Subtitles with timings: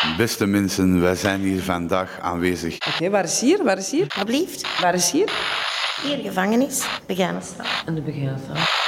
[0.00, 2.78] Beste mensen, wij zijn hier vandaag aanwezig.
[2.94, 3.64] Oké, waar is hier?
[3.64, 4.14] Waar is hier?
[4.18, 4.80] Alblieft.
[4.80, 5.32] Waar is hier?
[6.02, 7.82] Hier, gevangenis, Begaanstraat.
[7.86, 8.78] En de begraafplaats.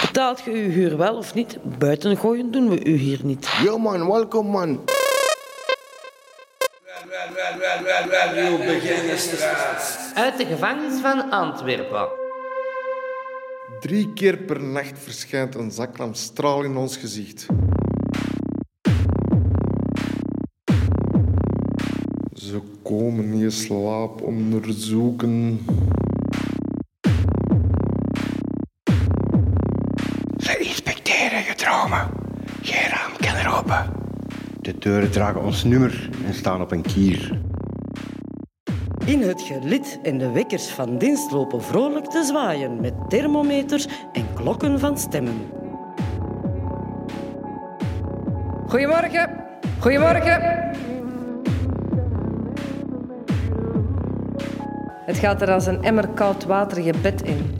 [0.00, 1.58] Betaalt je uw huur wel of niet?
[1.78, 3.48] Buiten gooien doen we u hier niet.
[3.62, 4.84] Yo man, welkom man.
[10.14, 12.08] Uit de gevangenis van Antwerpen.
[13.80, 17.46] Drie keer per nacht verschijnt een zaklamstraal in ons gezicht.
[22.56, 25.60] Ze komen je slaap onderzoeken.
[30.36, 32.08] Ze inspecteren je dromen.
[32.62, 33.92] Geen raam kan er open.
[34.60, 37.40] De deuren dragen ons nummer en staan op een kier.
[39.04, 44.26] In het gelid en de wekkers van dienst lopen vrolijk te zwaaien met thermometers en
[44.34, 45.46] klokken van stemmen.
[48.66, 49.30] Goedemorgen.
[49.78, 50.65] Goedemorgen.
[55.06, 57.58] Het gaat er als een emmer koud water je bed in.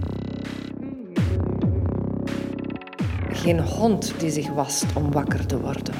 [3.29, 5.95] Geen hond die zich wast om wakker te worden.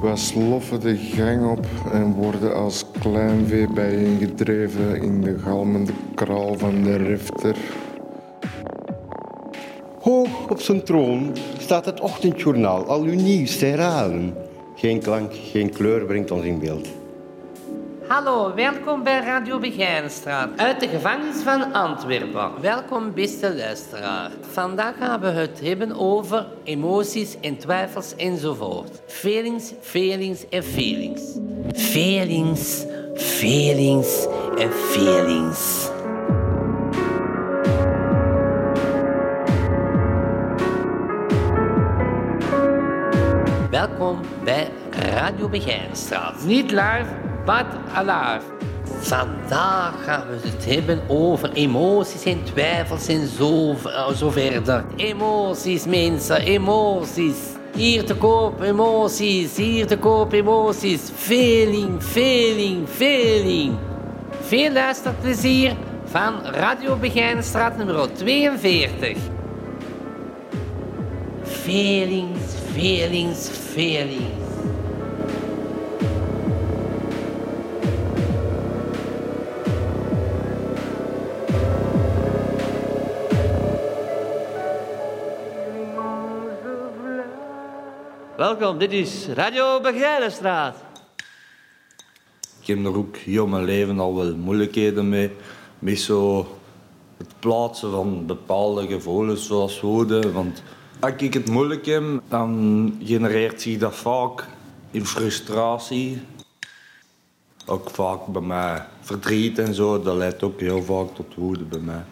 [0.00, 6.82] Wij sloffen de gang op en worden als kleinvee bijeengedreven in de galmende kraal van
[6.82, 7.56] de refter.
[10.00, 14.45] Hoog op zijn troon staat het ochtendjournaal al uw nieuws te herhalen.
[14.76, 16.88] Geen klank, geen kleur brengt ons in beeld.
[18.06, 20.50] Hallo, welkom bij Radio Begijnstraat.
[20.56, 22.50] Uit de gevangenis van Antwerpen.
[22.60, 24.30] Welkom, beste luisteraar.
[24.40, 29.02] Vandaag gaan we het hebben over emoties en twijfels enzovoort.
[29.06, 31.22] Feelings, feelings en feelings.
[31.72, 34.26] Feelings, feelings
[34.58, 35.94] en feelings.
[44.46, 46.44] Bij Radio Begijnstraat.
[46.44, 47.06] Niet live,
[47.44, 48.44] but alive.
[49.00, 54.84] Vandaag gaan we het hebben over emoties en twijfels en zo, eh, zo verder.
[54.96, 57.36] Emoties, mensen, emoties.
[57.74, 61.00] Hier te koop emoties, hier te koop emoties.
[61.14, 63.74] Feeling, feeling, feeling.
[64.40, 69.16] Veel luisterplezier van Radio Begijnstraat nummer 42.
[71.42, 72.40] Feelings,
[72.74, 74.35] feelings, feelings.
[88.46, 90.76] Welkom, dit is Radio Begijnenstraat.
[92.60, 95.30] Ik heb er ook heel mijn leven al wel moeilijkheden mee.
[95.78, 96.46] Met zo
[97.16, 100.32] het plaatsen van bepaalde gevoelens zoals woede.
[100.32, 100.62] Want
[101.00, 104.44] als ik het moeilijk heb, dan genereert zich dat vaak
[104.90, 106.22] in frustratie.
[107.66, 111.80] Ook vaak bij mij verdriet en zo, dat leidt ook heel vaak tot woede bij
[111.80, 112.04] mij.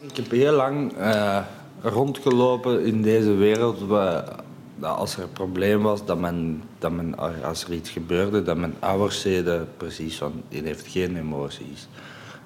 [0.00, 1.40] Ik heb heel lang eh,
[1.82, 4.46] rondgelopen in deze wereld waar,
[4.80, 8.74] als er een probleem was, dat men, dat men, als er iets gebeurde, dat mijn
[8.78, 11.88] ouders zeiden precies van, die heeft geen emoties.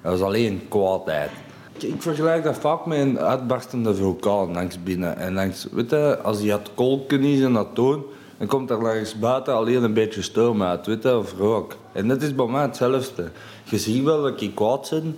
[0.01, 1.29] Dat was alleen kwaadheid.
[1.77, 5.17] Ik, vergelijk dat vaak met een uitbarstende vulkaan langs binnen.
[5.17, 8.03] En langs, weet je, als die had kolken is en dat toon,
[8.37, 11.75] dan komt er langs buiten alleen een beetje stoom uit, weet je, of rook.
[11.91, 13.31] En dat is bij mij hetzelfde.
[13.63, 15.17] Je ziet wel dat ik kwaad ben,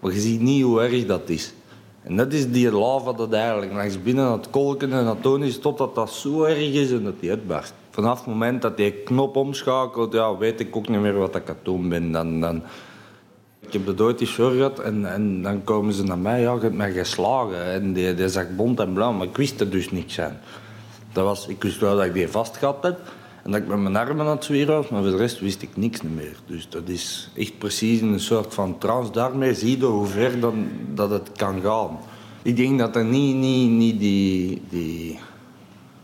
[0.00, 1.52] maar je ziet niet hoe erg dat is.
[2.02, 5.58] En dat is die lava dat eigenlijk langs binnen aan het kolken en toon is
[5.58, 7.74] totdat dat zo erg is en dat die uitbarst.
[7.90, 11.48] Vanaf het moment dat die knop omschakelt, ja, weet ik ook niet meer wat ik
[11.48, 12.12] aan het doen ben.
[12.12, 12.62] Dan, dan...
[13.66, 16.60] Ik heb de ooit die gehad en, en dan komen ze naar mij, ja, je
[16.60, 17.64] hebt mij geslagen.
[17.64, 20.40] En die, die zag bont en blauw, maar ik wist er dus niks aan.
[21.12, 22.98] Dat was, ik wist wel dat ik die vastgehad heb
[23.42, 25.62] en dat ik met mijn armen aan het zweren was, maar voor de rest wist
[25.62, 26.36] ik niks meer.
[26.46, 29.12] Dus dat is echt precies een soort van trance.
[29.12, 31.98] Daarmee zie je hoe ver dan, dat het kan gaan.
[32.42, 35.18] Ik denk dat er niet, niet, niet die, die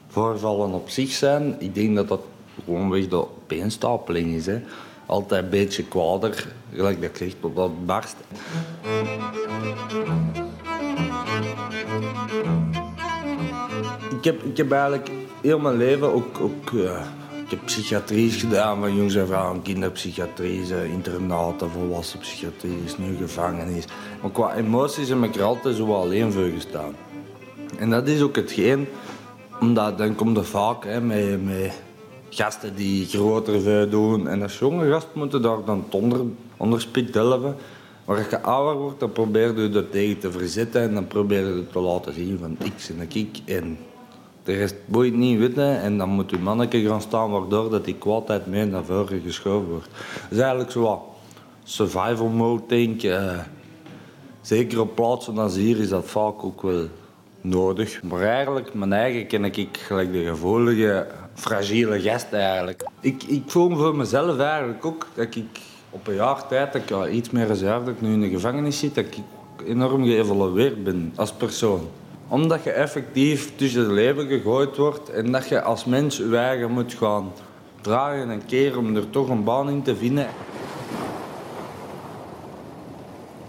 [0.08, 1.56] voorvallen op zich zijn.
[1.58, 2.20] Ik denk dat dat
[2.64, 4.46] gewoonweg de opeenstapeling is.
[4.46, 4.60] Hè.
[5.06, 8.16] Altijd een beetje kwader, gelijk dat zeg, tot dat barst.
[14.18, 15.10] Ik heb, ik heb eigenlijk
[15.40, 16.40] heel mijn leven ook...
[16.40, 17.00] ook uh,
[17.46, 23.84] ik heb psychiatrie gedaan van jongens en vrouwen, kinderpsychiatrie, internaten, volwassen psychiatrie, nu gevangenis.
[24.22, 26.94] Maar qua emoties heb ik er altijd zo alleen voor gestaan.
[27.78, 28.88] En dat is ook hetgeen,
[29.60, 31.72] omdat dan komt er vaak hè, met, met
[32.28, 34.28] gasten die groter veel doen.
[34.28, 36.20] En als jonge gast moeten daar dan onder,
[36.56, 37.56] onderspit delven.
[38.04, 41.56] Maar als je ouder wordt, dan probeer je dat tegen te verzetten en dan probeer
[41.56, 43.38] je te laten zien van ik en ik.
[43.44, 43.78] En
[44.46, 47.94] De rest boeit niet weten en dan moet uw manneke gaan staan waardoor dat die
[47.94, 49.88] kwaadheid mee naar voren geschoven wordt.
[50.22, 51.00] Dat is eigenlijk zo wat
[51.64, 53.10] survival mode, denk ik.
[53.10, 53.38] Eh,
[54.40, 56.88] zeker op plaatsen als hier is dat vaak ook wel
[57.40, 58.02] nodig.
[58.02, 62.86] Maar eigenlijk, mijn eigen ken ik gelijk de gevoelige, fragiele gast eigenlijk.
[63.00, 65.60] Ik, ik voel me voor mezelf eigenlijk ook dat ik
[65.90, 68.78] op een jaar tijd, dat ik iets meer reserve, dat ik nu in de gevangenis
[68.78, 69.18] zit, dat ik
[69.66, 71.88] enorm geëvalueerd ben als persoon
[72.28, 76.70] omdat je effectief tussen het leven gegooid wordt en dat je als mens je eigen
[76.70, 77.32] moet gaan
[77.80, 80.26] dragen en keren om er toch een baan in te vinden.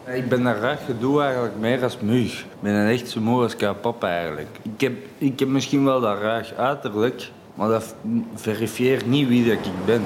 [0.06, 2.40] Ik ben een raar gedoe eigenlijk meer als mug.
[2.40, 4.60] Ik ben een echt zo moe als papa eigenlijk.
[4.62, 7.96] Ik heb, ik heb misschien wel dat raar uiterlijk, maar dat
[8.36, 10.02] verifieert niet wie dat ik ben.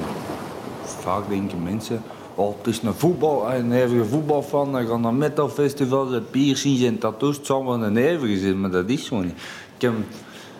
[0.83, 2.01] Vaak denken mensen,
[2.41, 4.71] Oh, het is een, voetbal, een hevige voetbalfan.
[4.71, 7.37] Dan gaan naar metalfestivals, piercings en tattoos.
[7.37, 9.33] Het zal wel een hevige zijn, maar dat is zo niet.
[9.77, 9.91] Ik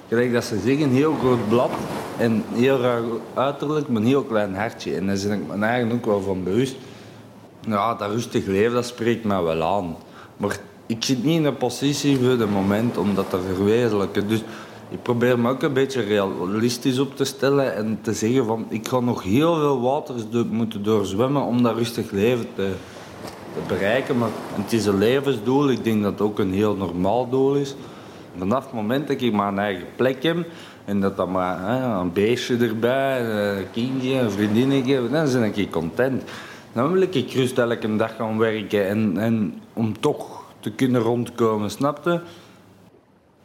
[0.07, 1.71] heb, dat ze zeggen, een heel groot blad
[2.17, 2.79] en heel
[3.33, 4.95] uiterlijk, maar een heel klein hartje.
[4.95, 6.75] En daar ben ik me eigenlijk ook wel van bewust.
[7.67, 9.95] Ja, dat rustig leven, dat spreekt mij wel aan.
[10.37, 14.27] Maar ik zit niet in een positie voor het moment om dat te verwezenlijken.
[14.27, 14.43] Dus
[14.91, 18.87] ik probeer me ook een beetje realistisch op te stellen en te zeggen van ik
[18.87, 22.71] ga nog heel veel waters moeten doorzwemmen om dat rustig leven te,
[23.53, 24.17] te bereiken.
[24.17, 27.75] Maar het is een levensdoel, ik denk dat het ook een heel normaal doel is.
[28.37, 30.37] Vanaf het moment dat ik mijn eigen plek heb
[30.85, 35.71] en dat dat maar hè, een beestje erbij, een kindje, een vriendinnetje, dan ben ik
[35.71, 36.23] content.
[36.73, 41.71] Dan wil ik rust elke dag gaan werken en, en om toch te kunnen rondkomen,
[41.71, 42.21] snapte?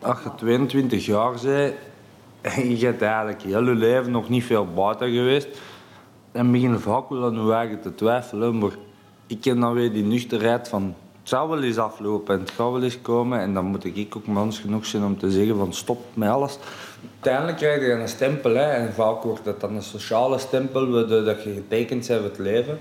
[0.00, 1.74] Als je 22 jaar bent
[2.40, 5.48] en je hebt eigenlijk heel je leven nog niet veel buiten geweest,
[6.32, 8.58] dan begin je vaak wel aan je te twijfelen.
[8.58, 8.70] Maar
[9.26, 12.72] ik ken dan weer die nuchterheid van het zou wel eens aflopen en het gaat
[12.72, 13.40] wel eens komen.
[13.40, 16.58] En dan moet ik ook mans genoeg zijn om te zeggen van stop met alles.
[17.12, 21.42] Uiteindelijk krijg je een stempel hè, en vaak wordt dat dan een sociale stempel dat
[21.42, 22.78] je getekend bent voor het leven.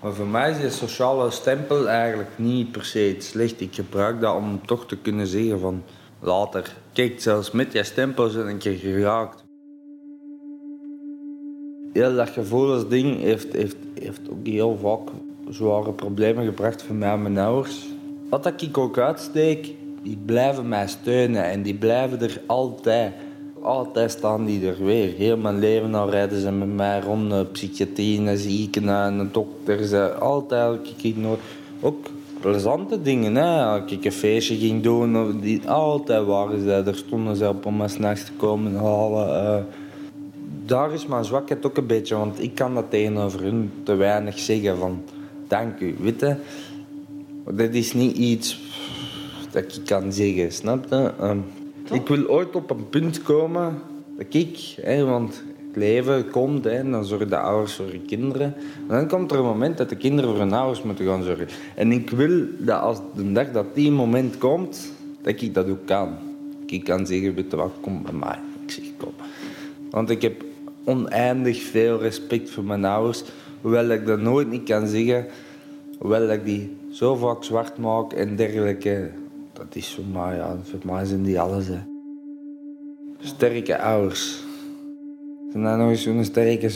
[0.00, 3.60] Maar voor mij is die sociale stempel eigenlijk niet per se iets slecht.
[3.60, 5.82] Ik gebruik dat om toch te kunnen zeggen van
[6.20, 6.76] later.
[6.92, 9.44] Kijk, zelfs met je stempels en een keer geraakt.
[11.92, 15.08] Heel dat gevoelsding heeft, heeft, heeft ook heel vaak
[15.50, 17.86] zware problemen gebracht voor mij en mijn ouders.
[18.28, 23.12] Wat ik ook uitsteek, die blijven mij steunen en die blijven er altijd.
[23.62, 25.14] Altijd staan die er weer.
[25.14, 29.92] Heel mijn leven al rijden ze met mij rond, psychiatrie, ziekenhuizen, dokters.
[30.20, 31.40] Altijd elke keer nooit.
[31.80, 32.06] Ook
[32.40, 33.34] plezante dingen.
[33.34, 33.64] Hè.
[33.64, 36.96] Als ik een feestje ging doen, die, altijd waren ze er.
[36.96, 39.28] stonden ze op om me s'nachts te komen halen.
[39.28, 39.64] Uh,
[40.64, 44.38] daar is mijn zwakheid ook een beetje, want ik kan dat tegenover hun te weinig
[44.38, 45.02] zeggen van
[45.48, 46.36] dank u, weet je.
[47.50, 48.60] Dat is niet iets
[49.50, 51.10] dat ik kan zeggen, snap je?
[51.20, 51.30] Uh,
[51.90, 53.82] ik wil ooit op een punt komen
[54.16, 55.42] dat ik, hè, want
[55.74, 58.54] leven komt, hè, dan zorgen de ouders voor hun kinderen.
[58.88, 61.48] En dan komt er een moment dat de kinderen voor hun ouders moeten gaan zorgen.
[61.74, 64.92] En ik wil dat als de dag dat die moment komt,
[65.22, 66.16] dat ik dat ook kan.
[66.66, 68.38] Ik kan zeggen, weet wat, kom bij mij.
[68.64, 69.12] Ik zeg, kom.
[69.90, 70.44] Want ik heb
[70.84, 73.24] oneindig veel respect voor mijn ouders.
[73.60, 75.26] Hoewel ik dat nooit niet kan zeggen.
[75.98, 79.10] Hoewel ik die zo vaak zwart maak en dergelijke.
[79.52, 81.66] Dat is voor mij, ja, voor mij zijn die alles.
[81.66, 81.78] Hè.
[83.18, 84.46] Sterke ouders.
[85.52, 86.68] Toen dan nog eens zo'n sterke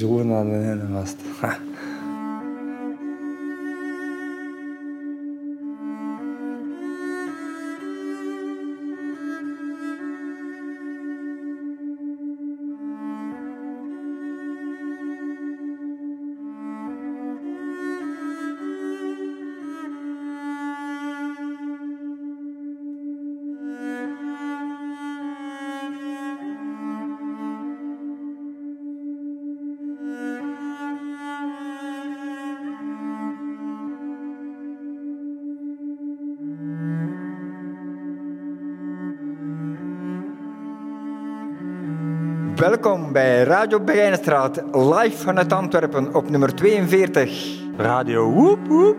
[43.12, 47.61] Welkom bij Radio Begijnenstraat, live vanuit Antwerpen op nummer 42.
[47.76, 48.97] Radio Woep Woep.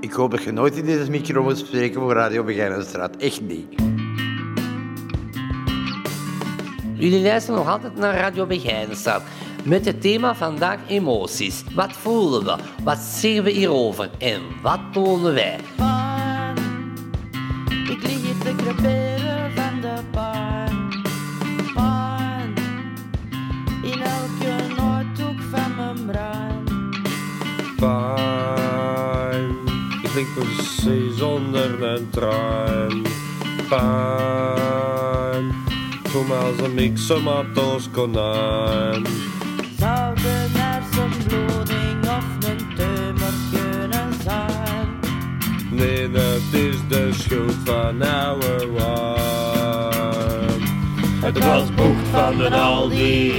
[0.00, 3.16] Ik hoop dat je nooit in deze micro moet spreken voor Radio Begijnenstraat.
[3.16, 3.66] Echt niet.
[6.94, 9.22] Jullie luisteren nog altijd naar Radio Begijnenstraat.
[9.64, 11.64] Met het thema vandaag emoties.
[11.74, 12.56] Wat voelen we?
[12.84, 14.10] Wat zeggen we hierover?
[14.18, 15.58] En wat tonen wij?
[30.22, 33.02] Ik precies zonder een trein.
[33.68, 35.54] Pijn.
[36.12, 39.06] Kom als een mixer met ons konijn.
[39.78, 44.88] Zou de hersenbloeding of een tumor kunnen zijn?
[45.70, 50.62] Nee, dat is de schuld van oude wijn.
[51.20, 53.34] Het was bocht van een Aldi.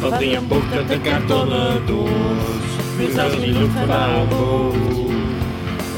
[0.00, 2.10] Van die een bocht uit een kartonnen doos.
[2.96, 4.28] Weer zelfs niet lucht van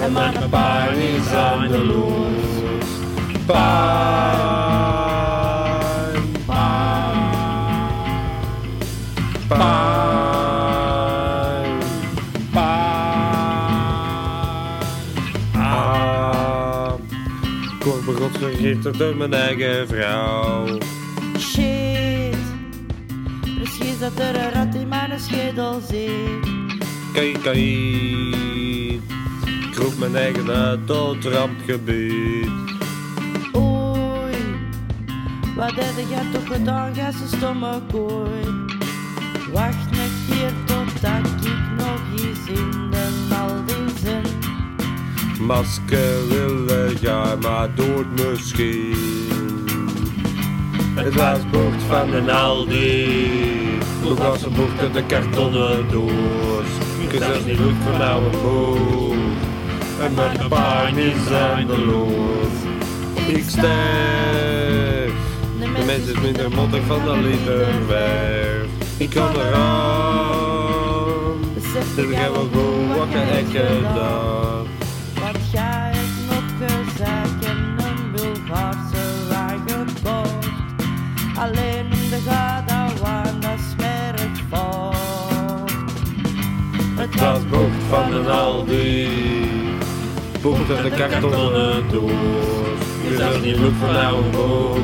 [0.00, 0.07] oude boot.
[0.07, 2.87] En maar een paar is aan de loos.
[3.47, 3.67] Pijn,
[6.47, 7.19] pijn,
[12.50, 12.87] pijn.
[15.55, 16.93] Ah,
[17.78, 20.67] ik word begot vergiftigd door mijn eigen vrouw.
[21.38, 22.37] Shit,
[23.55, 26.49] precies dat er een rat in mijn schedel zit.
[27.12, 28.68] Kijk, kijk.
[29.78, 32.49] Roep mijn eigen uit tot rampgebied.
[33.56, 34.37] Oei,
[35.56, 38.66] wat heb jij toch gedaan, jij zo stomme kooi?
[39.52, 44.23] Wacht een keer totdat ik nog eens in de zin.
[45.47, 48.97] Masker willen jij maar dood misschien.
[50.94, 53.38] Het was bocht van een Aldi.
[54.02, 56.66] Nog was een bocht uit een kartonnen doos.
[57.00, 59.18] Ik zelfs niet goed van oude boot.
[60.00, 62.52] En mijn is eindeloos.
[63.26, 65.12] Ik sterf.
[65.59, 68.67] De mens is minder mottig van de liter werf.
[68.97, 70.38] Ik kan eraan.
[71.75, 74.67] Dat ik wel goed wakker ik gedaan.
[75.14, 80.49] Wat ga ik nog gezegd in een Bulgaarse wagen gekocht?
[81.38, 85.71] Alleen de gadawaan, dat smerig voort.
[86.97, 89.48] Het was bocht van een Aldi.
[90.45, 92.11] Uit de kartonnen doos.
[93.09, 94.78] Je zelfs niet bloed van oude boot.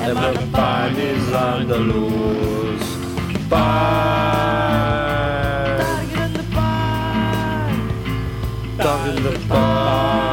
[0.00, 2.86] En mijn pijn is aan de loos.
[9.04, 10.27] In de in de.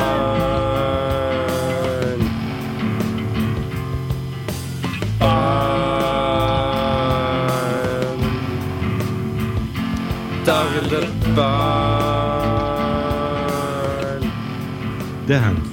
[15.25, 15.67] De hand.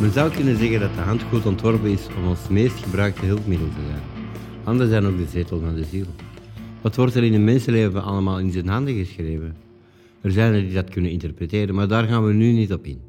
[0.00, 3.68] Men zou kunnen zeggen dat de hand goed ontworpen is om ons meest gebruikte hulpmiddel
[3.68, 4.02] te zijn.
[4.64, 6.06] Handen zijn ook de zetel van de ziel.
[6.80, 9.56] Wat wordt er in een mensenleven allemaal in zijn handen geschreven?
[10.20, 13.00] Er zijn er die dat kunnen interpreteren, maar daar gaan we nu niet op in.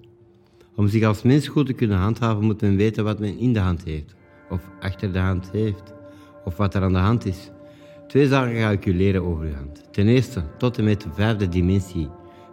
[0.76, 3.60] Om zich als mens goed te kunnen handhaven, moet men weten wat men in de
[3.60, 4.16] hand heeft,
[4.50, 5.94] of achter de hand heeft,
[6.46, 7.50] of wat er aan de hand is.
[8.08, 9.84] Twee zaken ga ik u leren over uw hand.
[9.92, 12.10] Ten eerste, tot en met de vijfde dimensie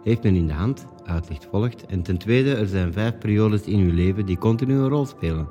[0.09, 1.85] heeft men in de hand, uitlicht volgt.
[1.85, 5.49] En ten tweede, er zijn vijf periodes in uw leven die continu een rol spelen.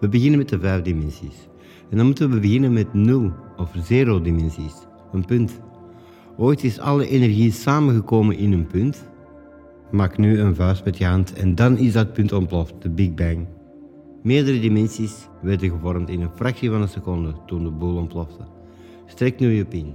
[0.00, 1.48] We beginnen met de vijf dimensies.
[1.90, 4.74] En dan moeten we beginnen met nul of zero dimensies,
[5.12, 5.60] een punt.
[6.36, 9.10] Ooit is alle energie samengekomen in een punt.
[9.90, 13.14] Maak nu een vuist met je hand en dan is dat punt ontploft, de Big
[13.14, 13.46] Bang.
[14.22, 18.44] Meerdere dimensies werden gevormd in een fractie van een seconde toen de boel ontplofte.
[19.06, 19.94] Strek nu je pink.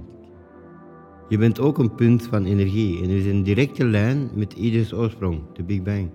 [1.28, 4.92] Je bent ook een punt van energie en er is een directe lijn met ieders
[4.94, 6.10] oorsprong, de Big Bang.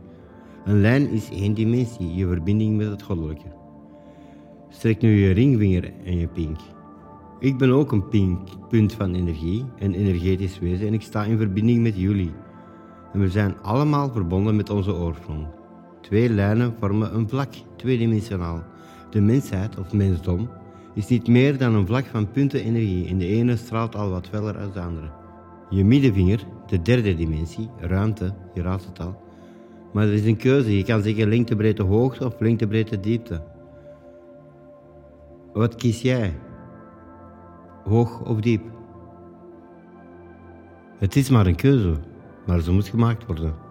[0.66, 3.48] Een lijn is één dimensie, je verbinding met het goddelijke.
[4.70, 6.58] Strek nu je ringvinger en je pink.
[7.40, 8.40] Ik ben ook een pink,
[8.70, 12.32] punt van energie, een energetisch wezen en ik sta in verbinding met jullie.
[13.14, 15.46] En we zijn allemaal verbonden met onze oorsprong.
[16.02, 18.64] Twee lijnen vormen een vlak, tweedimensionaal.
[19.10, 20.50] De mensheid, of mensdom,
[20.94, 24.28] is niet meer dan een vlak van punten energie en de ene straalt al wat
[24.28, 25.10] feller als de andere.
[25.70, 29.22] Je middenvinger, de derde dimensie, ruimte, je raadt het al.
[29.94, 33.44] Maar er is een keuze, je kan zeggen lengte, breedte, hoogte of lengte, breedte, diepte.
[35.54, 36.34] Wat kies jij?
[37.84, 38.62] Hoog of diep?
[40.98, 41.98] Het is maar een keuze,
[42.46, 43.63] maar ze moet gemaakt worden.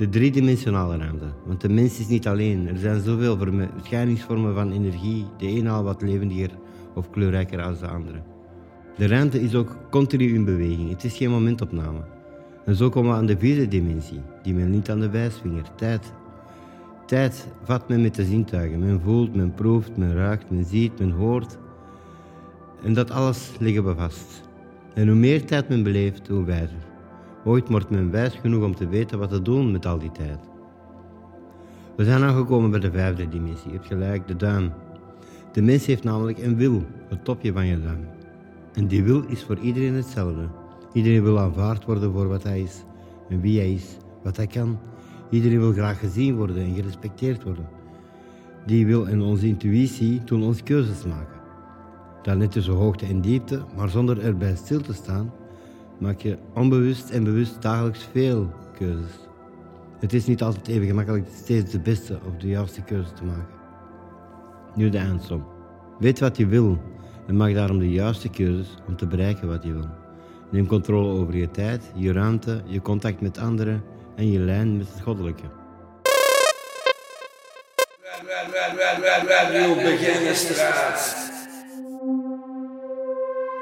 [0.00, 2.68] De driedimensionale ruimte, want de mens is niet alleen.
[2.68, 3.38] Er zijn zoveel
[3.76, 6.50] verschijningsvormen van energie, de ene al wat levendiger
[6.94, 8.22] of kleurrijker als de andere.
[8.96, 12.00] De ruimte is ook continu in beweging, het is geen momentopname.
[12.64, 16.12] En zo komen we aan de vierde dimensie, die men niet aan de wijsvinger, tijd.
[17.06, 18.78] Tijd vat men met de zintuigen.
[18.78, 21.58] Men voelt, men proeft, men ruikt, men ziet, men hoort.
[22.82, 24.42] En dat alles leggen we vast.
[24.94, 26.89] En hoe meer tijd men beleeft, hoe wijzer.
[27.44, 30.38] Ooit wordt men wijs genoeg om te weten wat te doen met al die tijd.
[31.96, 33.72] We zijn aangekomen bij de vijfde dimensie.
[33.72, 34.72] Je gelijk, de duim.
[35.52, 38.06] De mens heeft namelijk een wil, het topje van je duim.
[38.72, 40.48] En die wil is voor iedereen hetzelfde.
[40.92, 42.84] Iedereen wil aanvaard worden voor wat hij is
[43.28, 44.78] en wie hij is, wat hij kan.
[45.30, 47.68] Iedereen wil graag gezien worden en gerespecteerd worden.
[48.66, 51.40] die wil en onze intuïtie doen ons keuzes maken.
[52.22, 55.32] Dan net tussen hoogte en diepte, maar zonder erbij stil te staan,
[56.00, 59.28] maak je onbewust en bewust dagelijks veel keuzes.
[59.98, 63.58] Het is niet altijd even gemakkelijk steeds de beste of de juiste keuze te maken.
[64.74, 65.44] Nu de eindsom.
[65.98, 66.78] Weet wat je wil
[67.26, 69.88] en maak daarom de juiste keuzes om te bereiken wat je wil.
[70.50, 73.82] Neem controle over je tijd, je ruimte, je contact met anderen
[74.16, 75.44] en je lijn met het goddelijke.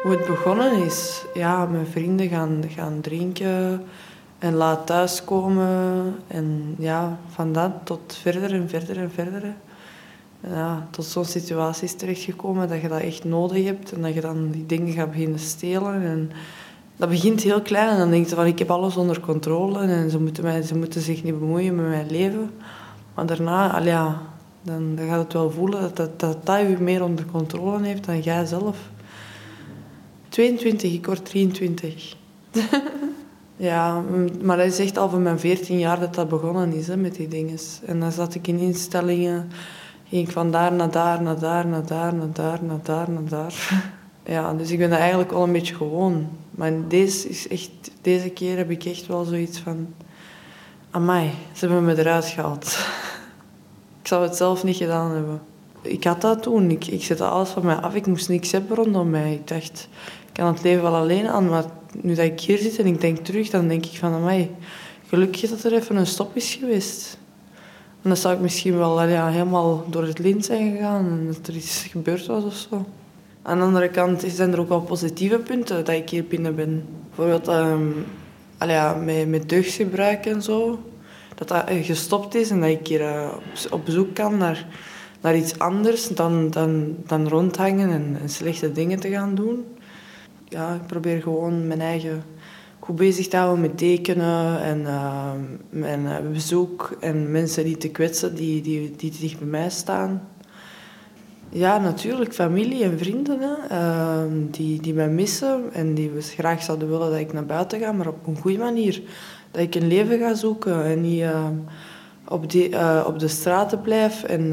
[0.03, 3.85] Hoe het begonnen is, ja, mijn vrienden gaan, gaan drinken
[4.39, 6.15] en laat thuiskomen.
[6.27, 9.55] En ja, van dat tot verder en verder en verder.
[10.41, 14.21] Ja, tot zo'n situatie is terechtgekomen dat je dat echt nodig hebt en dat je
[14.21, 16.03] dan die dingen gaat beginnen stelen.
[16.03, 16.31] En
[16.97, 20.11] dat begint heel klein en dan denk je van ik heb alles onder controle en
[20.11, 22.51] ze moeten, ze moeten zich niet bemoeien met mijn leven.
[23.15, 24.21] Maar daarna, al ja,
[24.63, 28.45] dan, dan gaat het wel voelen dat dat, dat, meer onder controle heeft dan jij
[28.45, 28.79] zelf.
[30.39, 32.17] 22, ik word 23.
[33.57, 34.03] ja,
[34.43, 37.15] maar dat is echt al van mijn 14 jaar dat dat begonnen is hè, met
[37.15, 37.59] die dingen.
[37.85, 39.51] En dan zat ik in instellingen,
[40.09, 43.29] ging ik van daar naar daar, naar daar, naar daar, naar daar, naar daar, naar
[43.29, 43.85] daar.
[44.35, 46.29] ja, dus ik ben dat eigenlijk al een beetje gewoon.
[46.51, 49.95] Maar deze, is echt, deze keer heb ik echt wel zoiets van...
[50.91, 52.65] Amai, ze hebben me eruit gehaald.
[54.03, 55.41] ik zou het zelf niet gedaan hebben.
[55.83, 56.71] Ik had dat toen.
[56.71, 57.95] Ik, ik zette alles van mij af.
[57.95, 59.33] Ik moest niks hebben rondom mij.
[59.33, 59.89] Ik dacht,
[60.39, 61.49] kan het leven wel alleen aan.
[61.49, 61.65] Maar
[62.01, 64.13] nu dat ik hier zit en ik denk terug, dan denk ik van...
[64.13, 64.51] Amai,
[65.09, 67.19] gelukkig dat er even een stop is geweest.
[68.03, 71.05] Dan zou ik misschien wel ja, helemaal door het lint zijn gegaan.
[71.05, 72.87] En dat er iets gebeurd was of zo.
[73.43, 76.85] Aan de andere kant zijn er ook wel positieve punten dat ik hier binnen ben.
[77.07, 78.07] Bijvoorbeeld um,
[78.59, 80.79] ja, met, met drugsgebruik en zo.
[81.35, 84.67] Dat dat gestopt is en dat ik hier uh, op, op, zoek kan naar,
[85.21, 89.65] naar iets anders dan, dan, dan rondhangen en, en, slechte dingen te gaan doen.
[90.49, 92.23] Ja, ik probeer gewoon mijn eigen
[92.79, 94.81] goed bezig te houden met tekenen en,
[96.03, 100.29] uh, bezoek en mensen die te kwetsen die, die, die dicht bij mij staan.
[101.51, 102.35] Ja, natuurlijk.
[102.35, 107.11] Familie en vrienden hè, uh, die, die mij missen en die we graag zouden willen
[107.11, 109.03] dat ik naar buiten ga, maar op een goede manier.
[109.51, 111.47] Dat ik een leven ga zoeken en niet uh,
[112.29, 114.53] op, die, uh, op de straten blijf en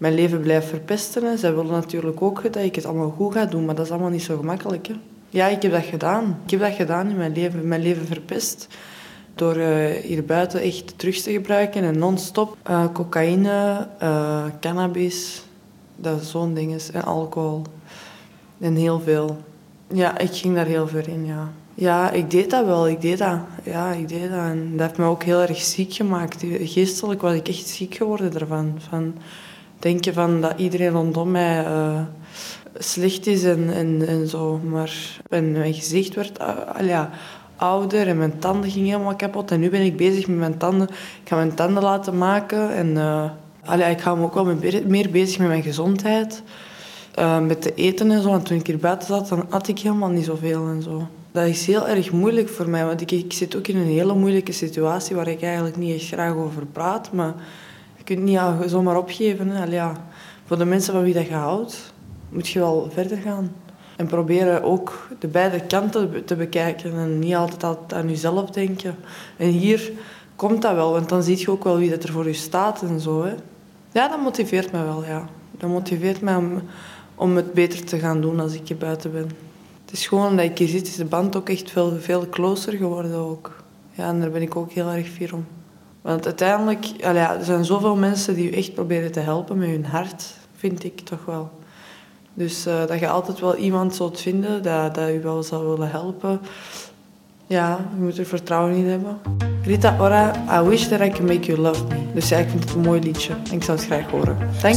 [0.00, 1.38] mijn leven blijf verpesten.
[1.38, 4.10] Zij willen natuurlijk ook dat ik het allemaal goed ga doen, maar dat is allemaal
[4.10, 4.86] niet zo gemakkelijk.
[4.86, 4.94] Hè.
[5.28, 6.38] Ja, ik heb dat gedaan.
[6.44, 7.68] Ik heb dat gedaan in mijn leven.
[7.68, 8.66] Mijn leven verpest.
[9.34, 9.54] Door
[10.02, 12.56] hier buiten echt drugs te gebruiken en non-stop
[12.92, 13.86] cocaïne,
[14.60, 15.42] cannabis,
[15.96, 16.82] dat zo'n ding.
[16.92, 17.62] En alcohol.
[18.58, 19.38] En heel veel.
[19.92, 21.52] Ja, ik ging daar heel ver in, ja.
[21.74, 22.88] Ja, ik deed dat wel.
[22.88, 23.38] Ik deed dat.
[23.62, 24.38] Ja, ik deed dat.
[24.38, 26.44] En dat heeft me ook heel erg ziek gemaakt.
[26.62, 28.74] Geestelijk was ik echt ziek geworden daarvan.
[28.88, 29.14] Van
[29.80, 32.00] denken van dat iedereen rondom mij uh,
[32.78, 34.60] slecht is en, en, en zo.
[34.70, 37.10] Maar mijn gezicht werd uh, ja,
[37.56, 39.50] ouder en mijn tanden gingen helemaal kapot.
[39.50, 40.88] En nu ben ik bezig met mijn tanden.
[41.22, 42.88] Ik ga mijn tanden laten maken en...
[42.96, 43.30] Uh,
[43.90, 46.42] ik ga me ook wel meer bezig met mijn gezondheid.
[47.18, 48.28] Uh, met te eten en zo.
[48.28, 51.06] Want toen ik hier buiten zat, dan at ik helemaal niet zoveel en zo.
[51.32, 52.84] Dat is heel erg moeilijk voor mij.
[52.84, 56.06] Want ik, ik zit ook in een hele moeilijke situatie waar ik eigenlijk niet echt
[56.06, 57.12] graag over praat.
[57.12, 57.34] Maar
[58.00, 59.70] je kunt niet zomaar opgeven.
[59.70, 59.96] Ja.
[60.44, 61.92] Voor de mensen van wie dat je houdt,
[62.28, 63.52] moet je wel verder gaan.
[63.96, 66.92] En proberen ook de beide kanten te bekijken.
[66.92, 68.96] En niet altijd, altijd aan jezelf denken.
[69.36, 69.92] En hier
[70.36, 72.82] komt dat wel, want dan zie je ook wel wie dat er voor je staat
[72.82, 73.22] en zo.
[73.22, 73.34] Hè.
[73.92, 75.28] Ja, dat motiveert me wel, ja.
[75.58, 76.62] Dat motiveert mij om,
[77.14, 79.30] om het beter te gaan doen als ik hier buiten ben.
[79.84, 82.72] Het is gewoon dat ik hier zit, is de band ook echt veel, veel closer
[82.72, 83.62] geworden ook.
[83.92, 85.46] Ja, en daar ben ik ook heel erg fier om.
[86.02, 89.84] Want uiteindelijk, ja, er zijn zoveel mensen die je echt proberen te helpen met hun
[89.84, 90.24] hart,
[90.56, 91.50] vind ik toch wel.
[92.34, 95.90] Dus uh, dat je altijd wel iemand zult vinden dat, dat je wel zou willen
[95.90, 96.40] helpen.
[97.46, 99.18] Ja, je moet er vertrouwen in hebben.
[99.64, 102.12] Rita Ora, I wish that I could make you love me.
[102.14, 104.36] Dus ja, ik vind het een mooi liedje ik zou het graag horen.
[104.62, 104.74] Dank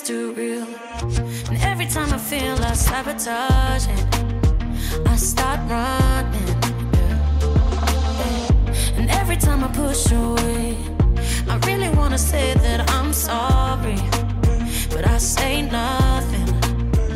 [0.00, 0.66] too real,
[1.48, 4.06] and every time I feel like sabotaging,
[5.06, 6.56] I start running.
[8.96, 10.76] And every time I push away,
[11.48, 14.00] I really wanna say that I'm sorry,
[14.90, 16.54] but I say nothing.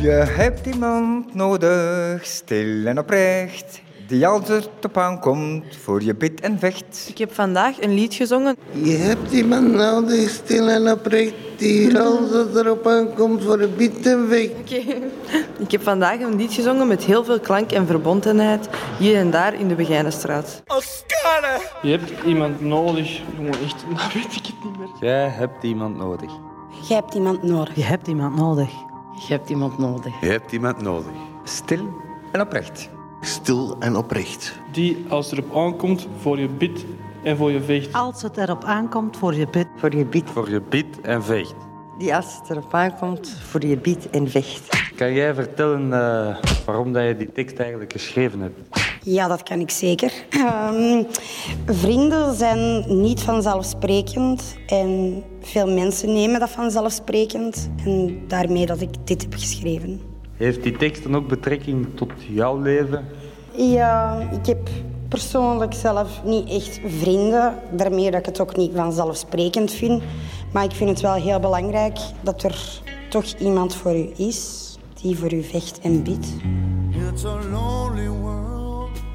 [0.01, 6.41] Je hebt iemand nodig, stil en oprecht, die als het op aankomt voor je bid
[6.41, 7.05] en vecht.
[7.09, 8.55] Ik heb vandaag een lied gezongen.
[8.71, 14.05] Je hebt iemand nodig, stil en oprecht, die als het erop aankomt voor een bid
[14.05, 14.49] en weg.
[15.59, 18.69] Ik heb vandaag een lied gezongen met heel veel klank en verbondenheid
[18.99, 20.63] hier en daar in de Begijnenstraat.
[21.81, 23.21] Je hebt iemand nodig.
[23.35, 24.89] Jongen, echt, dat weet ik het niet meer.
[24.99, 26.31] Jij hebt iemand nodig.
[26.87, 27.75] Je hebt iemand nodig.
[27.75, 28.69] Je hebt iemand nodig.
[29.27, 30.13] Je hebt iemand nodig.
[30.21, 31.11] Je hebt iemand nodig.
[31.43, 31.87] Stil
[32.31, 32.89] en oprecht.
[33.21, 34.59] Stil en oprecht.
[34.71, 36.85] Die, als het erop aankomt, voor je bidt
[37.23, 37.93] en voor je vecht.
[37.93, 39.67] Als het erop aankomt voor je bid.
[39.75, 40.29] Voor je biedt.
[40.29, 41.55] Voor je bid en vecht.
[41.97, 44.91] Die als het erop aankomt voor je biedt en vecht.
[44.95, 48.59] Kan jij vertellen eh, waarom dat je die tekst eigenlijk geschreven hebt?
[49.03, 50.13] Ja, dat kan ik zeker.
[50.29, 51.03] Ehm,
[51.65, 57.69] vrienden zijn niet vanzelfsprekend en veel mensen nemen dat vanzelfsprekend.
[57.85, 60.10] En daarmee dat ik dit heb geschreven.
[60.41, 63.05] Heeft die tekst dan ook betrekking tot jouw leven?
[63.55, 64.69] Ja, ik heb
[65.07, 67.55] persoonlijk zelf niet echt vrienden.
[67.71, 70.03] Daarmee dat ik het ook niet vanzelfsprekend vind.
[70.53, 75.17] Maar ik vind het wel heel belangrijk dat er toch iemand voor u is die
[75.17, 76.27] voor u vecht en bidt.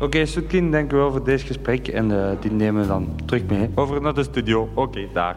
[0.01, 1.89] Oké, okay, dank u wel voor deze gesprek.
[1.89, 3.71] En eh, die nemen we dan terug mee.
[3.75, 4.69] Over naar de studio.
[4.75, 5.37] Oké, daar.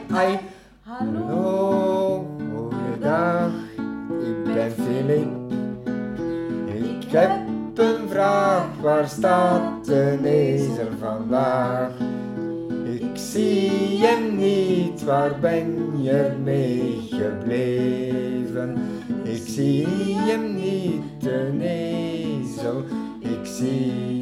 [0.13, 0.39] ai.
[0.83, 3.51] Hallo, goeiedag,
[4.21, 5.27] ik ben Philip.
[6.65, 7.31] Ik heb
[7.75, 11.91] een vraag, waar staat de lezer vandaag?
[12.83, 18.77] Ik zie hem niet, waar ben je mee gebleven?
[19.23, 22.83] Ik zie hem niet, de ezel.
[23.19, 24.20] Ik zie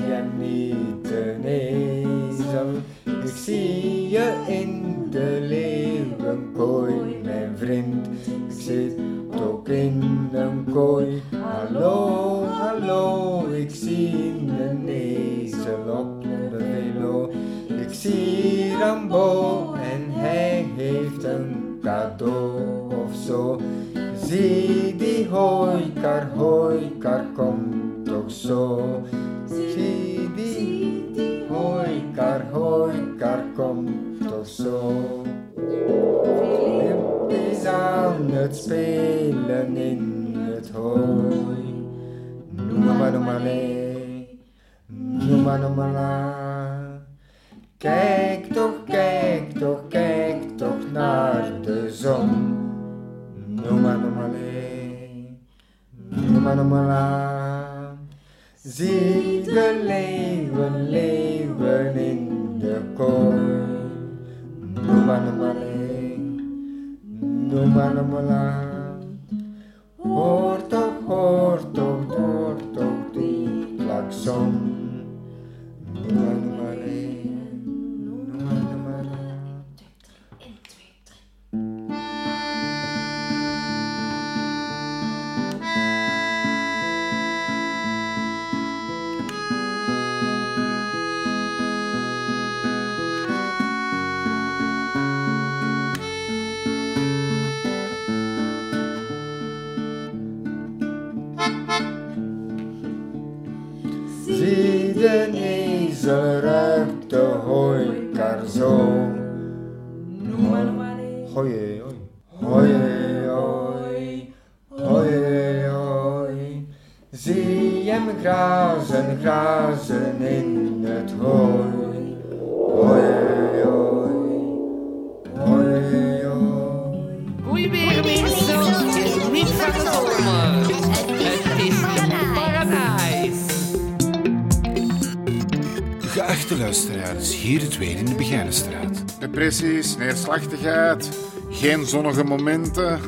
[141.59, 143.01] geen zonnige momenten.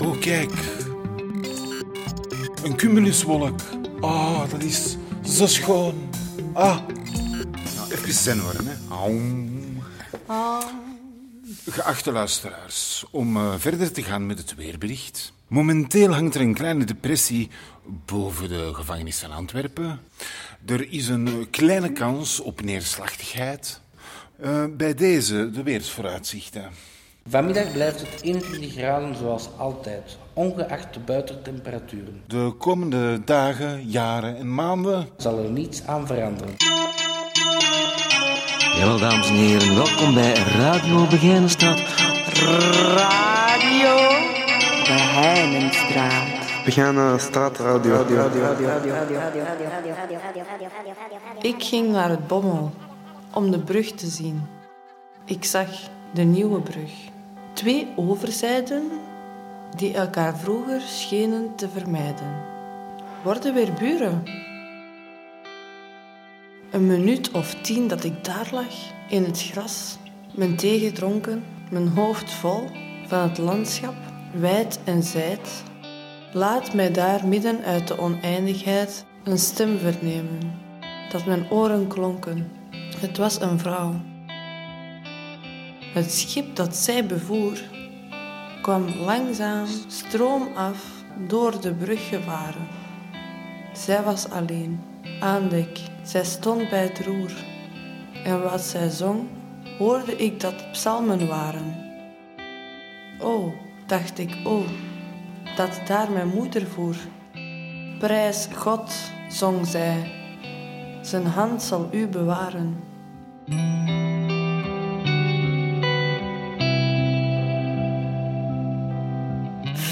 [0.00, 0.50] Oh, kijk.
[2.62, 3.60] Een cumuluswolk.
[4.00, 6.08] Ah, dat is zo schoon.
[6.52, 6.78] Ah.
[7.76, 8.74] Nou, even zen worden, hè.
[8.94, 9.64] Aum.
[11.68, 15.32] Geachte luisteraars, om uh, verder te gaan met het weerbericht.
[15.46, 17.50] Momenteel hangt er een kleine depressie
[17.86, 20.00] boven de gevangenis van Antwerpen.
[20.66, 23.80] Er is een kleine kans op neerslachtigheid.
[24.44, 26.70] Uh, bij deze de weersvooruitzichten.
[27.28, 32.22] Vanmiddag blijft het 21 graden zoals altijd, ongeacht de buitentemperaturen.
[32.26, 36.54] De komende dagen, jaren en maanden zal er niets aan veranderen.
[38.76, 41.80] Jawel, dames en heren, welkom bij Radio Begijnenstraat.
[42.96, 43.96] Radio
[44.78, 46.64] Begijnenstraat.
[46.64, 48.04] Begijnenstraat Radio.
[51.40, 52.70] Ik ging naar het Bommel
[53.34, 54.42] om de brug te zien.
[55.24, 55.68] Ik zag
[56.14, 57.14] de nieuwe brug.
[57.56, 58.90] Twee overzijden
[59.76, 62.42] die elkaar vroeger schenen te vermijden.
[63.22, 64.22] Worden weer buren.
[66.70, 68.74] Een minuut of tien dat ik daar lag,
[69.08, 69.96] in het gras,
[70.34, 72.64] mijn thee gedronken, mijn hoofd vol
[73.06, 73.96] van het landschap,
[74.34, 75.62] wijd en zijd,
[76.32, 80.60] laat mij daar midden uit de oneindigheid een stem vernemen,
[81.12, 82.50] dat mijn oren klonken.
[83.00, 83.94] Het was een vrouw.
[85.96, 87.58] Het schip dat zij bevoer
[88.62, 90.90] kwam langzaam stroomaf
[91.28, 92.66] door de brug gevaren.
[93.72, 94.80] Zij was alleen,
[95.20, 95.80] aan dek.
[96.02, 97.32] Zij stond bij het roer.
[98.24, 99.28] En wat zij zong,
[99.78, 101.76] hoorde ik dat psalmen waren.
[103.20, 103.52] Oh,
[103.86, 104.68] dacht ik, oh,
[105.56, 106.96] dat daar mijn moeder voer.
[107.98, 108.94] Prijs God,
[109.28, 110.12] zong zij,
[111.02, 112.84] zijn hand zal u bewaren.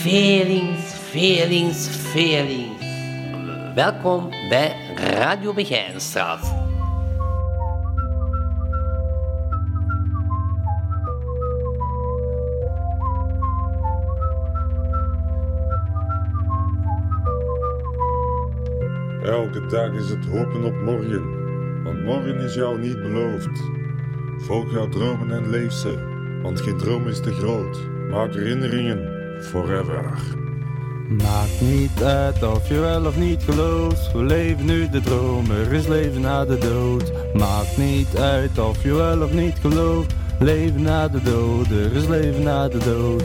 [0.04, 2.84] Velings, velings, velings.
[3.74, 6.54] Welkom bij Radio Begijnstraat.
[19.22, 21.22] Elke dag is het hopen op morgen,
[21.82, 23.62] want morgen is jou niet beloofd.
[24.38, 25.98] Volg jouw dromen en leef ze,
[26.42, 27.78] want geen droom is te groot.
[28.10, 30.18] Maak herinneringen forever.
[31.08, 34.12] Maakt niet uit of je wel of niet gelooft.
[34.12, 37.12] We leven nu de droom, er is leven na de dood.
[37.34, 40.14] Maakt niet uit of je wel of niet gelooft.
[40.38, 43.24] Leven na de dood, er is leven na de dood.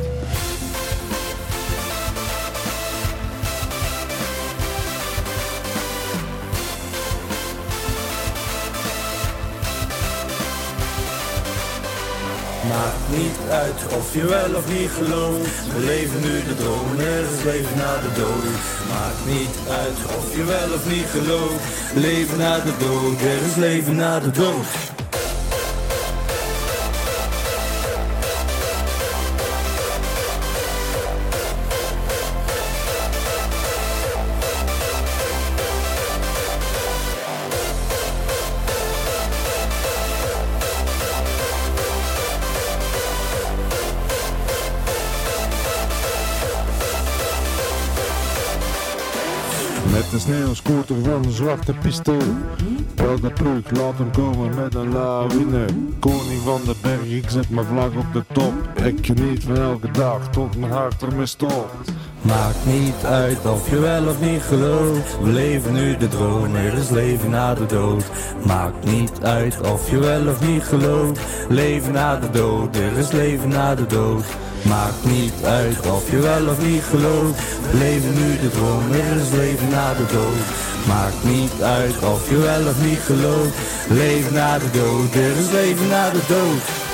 [13.49, 15.73] Uit of je wel of niet gelooft.
[15.73, 18.59] We leven nu de droom, er is leven na de dood.
[18.89, 21.63] Maakt niet uit of je wel of niet gelooft.
[21.95, 24.97] Leven na de dood, er is leven na de dood.
[50.29, 52.21] Met een sneeuwscooter van een zwarte pistool.
[52.95, 55.65] Elke ploeg laat hem komen met een lawine.
[55.99, 58.53] Koning van de berg, ik zet mijn vlag op de top.
[58.83, 61.91] Ik geniet van elke dag tot mijn hart ermee stopt.
[62.21, 65.19] Maakt niet uit of je wel of niet gelooft.
[65.21, 68.03] We leven nu de droom, er is leven na de dood.
[68.45, 71.19] Maakt niet uit of je wel of niet gelooft.
[71.49, 74.25] Leven na de dood, er is leven na de dood.
[74.61, 77.41] Maakt niet uit of je wel of niet gelooft.
[77.71, 80.47] Leven nu de droom, er is leven na de dood.
[80.87, 83.55] Maakt niet uit of je wel of niet gelooft.
[83.89, 86.88] Leven na de dood, er is leven na de dood.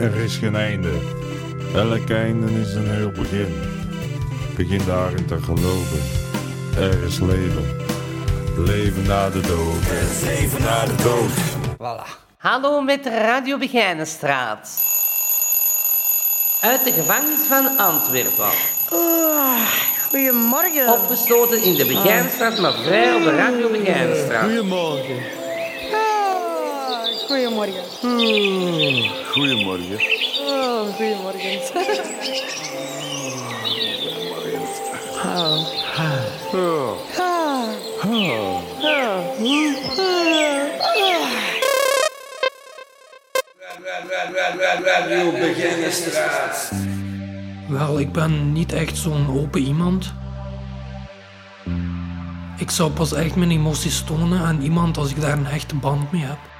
[0.00, 0.90] Er is geen einde.
[1.74, 3.54] Elk einde is een heel begin.
[4.56, 6.00] begin daarin te geloven.
[6.78, 7.76] Er is leven.
[8.56, 9.90] Leven na de dood.
[9.90, 11.30] Er is leven na de dood.
[11.72, 12.06] Voilà.
[12.36, 14.68] Hallo met de Radio Begijnenstraat.
[16.60, 18.50] Uit de gevangenis van Antwerpen.
[20.10, 20.92] goedemorgen.
[20.92, 24.44] Opgesloten in de Begijnenstraat, maar vrij op de Radio Begijnenstraat.
[24.44, 25.45] Goedemorgen.
[27.26, 27.84] Goedemorgen.
[29.32, 30.00] Goedemorgen.
[30.46, 31.60] Oh, goedemorgen.
[45.40, 46.72] Begijnenstraat.
[47.68, 50.12] Wel, ik ben niet echt zo'n open iemand.
[52.58, 56.12] Ik zou pas echt mijn emoties tonen aan iemand als ik daar een echte band
[56.12, 56.55] mee heb.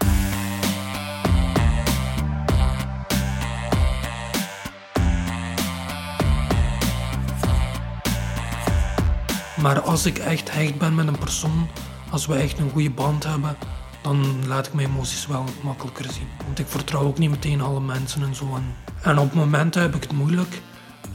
[9.67, 11.69] Maar als ik echt hecht ben met een persoon,
[12.11, 13.57] als we echt een goede band hebben,
[14.03, 16.29] dan laat ik mijn emoties wel makkelijker zien.
[16.45, 18.59] Want ik vertrouw ook niet meteen alle mensen en zo.
[19.03, 20.61] En, op momenten heb ik het moeilijk.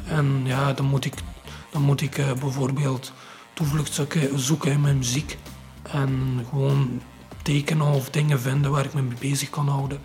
[0.05, 1.13] En ja, dan moet ik,
[1.69, 3.13] dan moet ik eh, bijvoorbeeld
[3.53, 5.37] toevlucht zoeken, zoeken in mijn muziek.
[5.91, 7.01] En gewoon
[7.41, 9.99] tekenen of dingen vinden waar ik me mee bezig kan houden.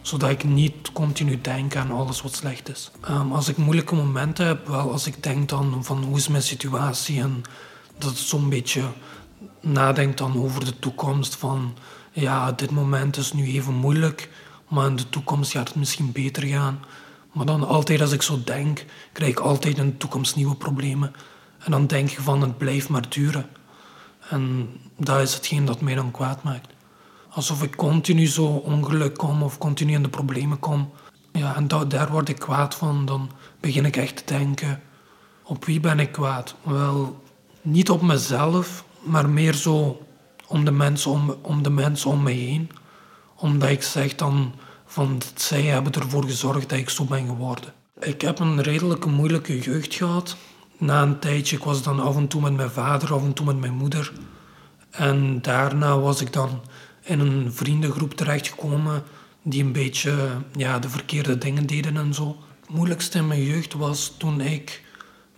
[0.00, 2.90] Zodat ik niet continu denk aan alles wat slecht is.
[3.00, 6.42] Ehm, als ik moeilijke momenten heb, wel als ik denk dan van hoe is mijn
[6.42, 7.44] situatie en
[7.98, 8.82] dat het zo'n beetje
[9.60, 11.76] nadenkt dan over de toekomst van
[12.12, 14.30] ja, dit moment is nu even moeilijk,
[14.68, 16.80] maar in de toekomst gaat het misschien beter gaan.
[17.32, 21.12] Maar dan altijd als ik zo denk, krijg ik altijd in de toekomst nieuwe problemen.
[21.58, 23.46] En dan denk je van het blijft maar duren.
[24.28, 26.72] En dat is hetgeen dat mij dan kwaad maakt.
[27.28, 30.90] Alsof ik continu zo ongeluk kom of continu in de problemen kom.
[31.32, 33.06] Ja, en da- daar word ik kwaad van.
[33.06, 33.30] Dan
[33.60, 34.82] begin ik echt te denken,
[35.42, 36.54] op wie ben ik kwaad?
[36.62, 37.22] Wel,
[37.66, 40.06] niet op mezelf, maar meer zo
[40.46, 42.70] om de mensen om, de mensen om me heen.
[43.36, 44.54] Omdat ik zeg dan
[44.86, 47.72] van zij hebben ervoor gezorgd dat ik zo ben geworden.
[48.00, 50.36] Ik heb een redelijk moeilijke jeugd gehad.
[50.78, 53.46] Na een tijdje, ik was dan af en toe met mijn vader, af en toe
[53.46, 54.12] met mijn moeder.
[54.90, 56.60] En daarna was ik dan
[57.02, 59.02] in een vriendengroep terechtgekomen
[59.42, 62.36] die een beetje ja, de verkeerde dingen deden en zo.
[62.60, 64.82] Het moeilijkste in mijn jeugd was toen ik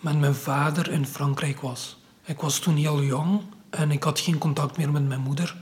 [0.00, 1.97] met mijn vader in Frankrijk was.
[2.28, 5.56] Ik was toen heel jong en ik had geen contact meer met mijn moeder.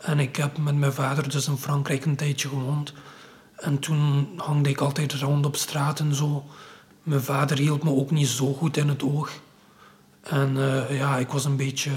[0.00, 2.92] En ik heb met mijn vader dus in Frankrijk een tijdje gewoond.
[3.56, 6.44] En toen hangde ik altijd rond op straat en zo.
[7.02, 9.30] Mijn vader hield me ook niet zo goed in het oog.
[10.20, 11.90] En eh, ja, ik was een beetje...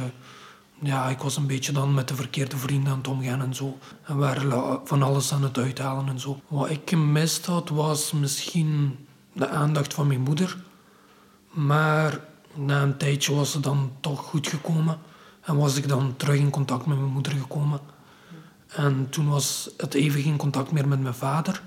[0.79, 3.77] Ja, ik was een beetje dan met de verkeerde vrienden aan het omgaan en zo.
[4.03, 6.39] En we waren van alles aan het uithalen en zo.
[6.47, 10.57] Wat ik gemist had, was misschien de aandacht van mijn moeder.
[11.49, 12.19] Maar
[12.55, 14.97] na een tijdje was ze dan toch goed gekomen.
[15.41, 17.79] En was ik dan terug in contact met mijn moeder gekomen.
[18.67, 21.61] En toen was het even geen contact meer met mijn vader.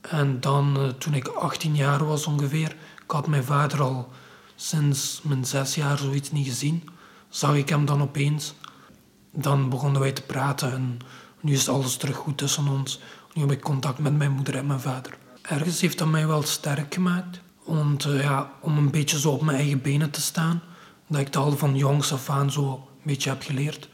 [0.00, 4.08] En dan, eh, toen ik 18 jaar was ongeveer, ik had mijn vader al
[4.54, 6.88] sinds mijn zes jaar zoiets niet gezien,
[7.28, 8.54] zag ik hem dan opeens.
[9.32, 10.98] Dan begonnen wij te praten en
[11.40, 13.00] nu is alles terug goed tussen ons.
[13.32, 15.18] Nu heb ik contact met mijn moeder en mijn vader.
[15.42, 17.40] Ergens heeft dat mij wel sterk gemaakt.
[17.68, 20.62] Eh, ja, om een beetje zo op mijn eigen benen te staan,
[21.06, 23.88] dat ik dat al van jongs af aan zo een beetje heb geleerd.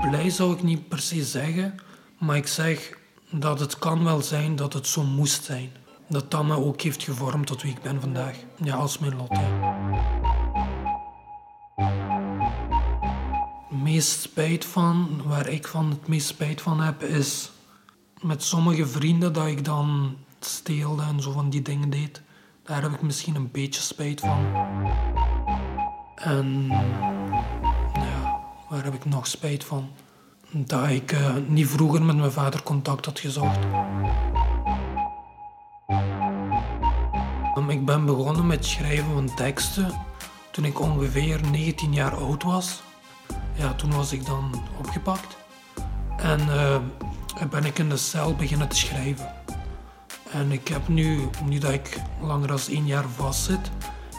[0.00, 1.74] Blij zou ik niet per se zeggen,
[2.18, 2.98] maar ik zeg
[3.30, 5.70] dat het kan wel zijn dat het zo moest zijn.
[6.08, 8.36] Dat dat me ook heeft gevormd tot wie ik ben vandaag.
[8.62, 9.38] Ja, als mijn lot.
[13.68, 17.50] Het meest spijt van, waar ik van het meest spijt van heb, is
[18.22, 22.22] met sommige vrienden dat ik dan steelde en zo van die dingen deed.
[22.62, 24.46] Daar heb ik misschien een beetje spijt van.
[26.14, 26.66] En
[27.94, 29.88] ja, waar heb ik nog spijt van?
[30.50, 33.58] Dat ik eh, niet vroeger met mijn vader contact had gezocht.
[37.68, 39.92] Ik ben begonnen met schrijven van teksten
[40.50, 42.82] toen ik ongeveer 19 jaar oud was.
[43.54, 45.36] Ja, toen was ik dan opgepakt.
[46.16, 46.76] En eh,
[47.44, 49.32] ben ik in de cel beginnen te schrijven.
[50.32, 53.70] En ik heb nu, nu dat ik langer dan één jaar vast zit,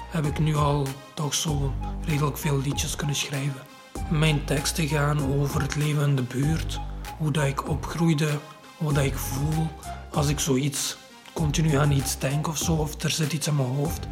[0.10, 1.74] heb ik nu al toch zo
[2.06, 3.62] redelijk veel liedjes kunnen schrijven.
[4.10, 6.80] Mijn teksten gaan over het leven in de buurt,
[7.18, 8.30] hoe dat ik opgroeide,
[8.78, 9.68] wat dat ik voel.
[10.14, 10.98] Als ik zoiets
[11.34, 14.08] continu aan iets denk of zo, of er zit iets in mijn hoofd,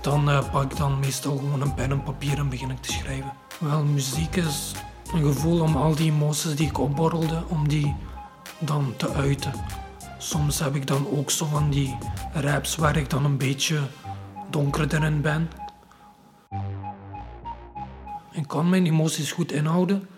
[0.00, 2.92] dan eh, pak ik dan meestal gewoon een pen en papier en begin ik te
[2.92, 3.32] schrijven.
[3.58, 4.72] Wel, muziek is
[5.14, 7.94] een gevoel om al die emoties die ik opborrelde, om die
[8.60, 9.52] dan te uiten.
[10.18, 11.98] soms heb ik dan ook zo van die
[12.32, 13.80] raps waar ik dan een beetje
[14.50, 15.50] donkerder in ben.
[18.32, 20.08] Ik kan mijn emoties goed inhouden,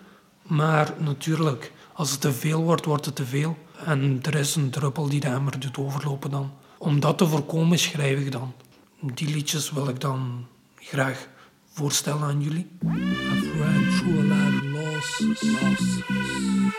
[0.41, 3.57] maar natuurlijk, als het te veel wordt, wordt het te veel.
[3.85, 6.51] En er is een druppel die de emmer doet overlopen dan.
[6.77, 8.53] Om dat te voorkomen schrijf ik dan.
[8.99, 11.27] Die liedjes wil ik dan graag
[11.73, 12.67] voorstellen aan jullie.
[12.81, 14.31] I've ran through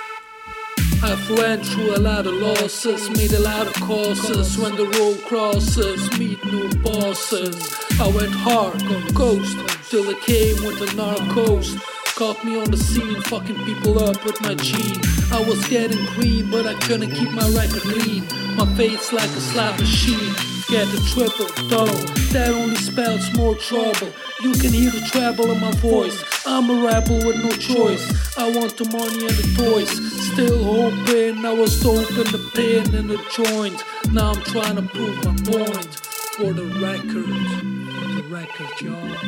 [0.00, 0.03] a.
[1.02, 4.58] I've ran through a lot of losses, made a lot of courses.
[4.58, 7.56] When the road crosses, meet new bosses.
[8.00, 9.56] I went hard, on the coast,
[9.90, 11.78] till it came with the narcos.
[12.16, 15.00] Caught me on the scene, fucking people up with my gene.
[15.32, 18.24] I was getting green, but I couldn't keep my record clean.
[18.56, 20.32] My face like a slot machine.
[20.68, 21.92] Get the triple double,
[22.32, 24.12] that only spells more trouble.
[24.44, 26.22] You can hear the treble in my voice.
[26.44, 28.36] I'm a rebel with no choice.
[28.36, 29.88] I want the money and the toys.
[30.32, 33.82] Still hoping I was dope in the pain and the joint.
[34.12, 35.96] Now I'm trying to prove my point
[36.36, 37.24] for the record.
[37.94, 39.24] For the record, y'all.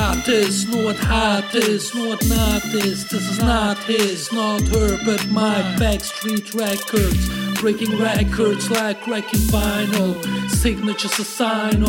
[0.00, 3.06] Got this, know what hot is, know what not is.
[3.06, 7.28] This is not his, not her, but my backstreet records.
[7.60, 10.16] Breaking records like wrecking vinyl.
[10.48, 11.80] Signatures a sign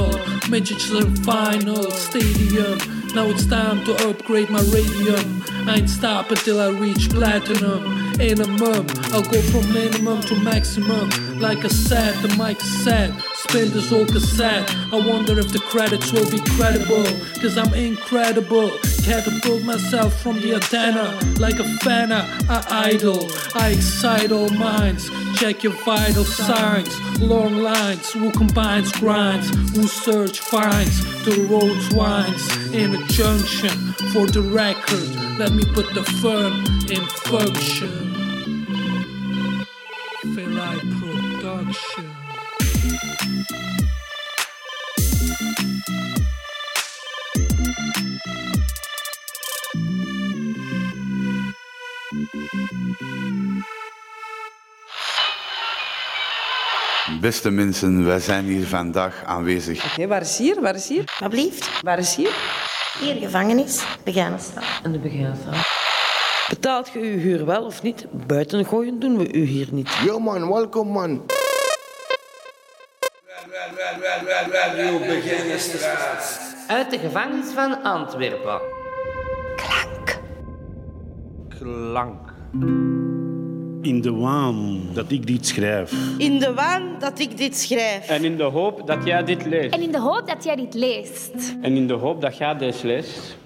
[0.49, 2.79] messages in final stadium.
[3.15, 5.41] Now it's time to upgrade my radium.
[5.69, 8.11] I ain't stop until I reach platinum.
[8.19, 11.09] In a month, I'll go from minimum to maximum.
[11.39, 13.13] Like I said, the mic set.
[13.47, 14.69] Spin this old cassette.
[14.93, 17.03] I wonder if the credits will be credible.
[17.41, 18.69] Cause I'm incredible.
[19.03, 21.19] Catapult myself from the antenna.
[21.39, 23.31] Like a fana, I idle.
[23.55, 25.09] I excite all minds.
[25.37, 26.95] Check your vital signs.
[27.19, 31.01] Long lines, who combines grinds, who search finds.
[31.25, 35.09] The roads winds in a junction for the record.
[35.39, 36.53] Let me put the fun
[36.91, 38.11] in function.
[40.35, 42.10] Feel like production.
[57.21, 59.85] Beste mensen, wij zijn hier vandaag aanwezig.
[59.85, 60.61] Oké, waar is hier?
[60.61, 61.17] Waar is hier?
[61.19, 61.81] Wat blieft?
[61.81, 62.35] Waar is hier?
[62.99, 64.65] Hier, gevangenis, Begaanstraat.
[64.83, 65.67] En de Begaanstraat.
[66.49, 68.05] Betaalt je uw huur wel of niet?
[68.27, 69.89] Buiten gooien doen we u hier niet.
[70.05, 71.25] Yo man, welkom man.
[76.67, 78.61] Uit de gevangenis van Antwerpen.
[81.59, 82.33] Klank.
[83.81, 85.93] In de waan dat ik dit schrijf.
[86.17, 88.09] In de waan dat ik dit schrijf.
[88.09, 89.73] En in de hoop dat jij dit leest.
[89.73, 91.55] En in de hoop dat jij dit leest.
[91.61, 93.37] En in de hoop dat jij deze leest.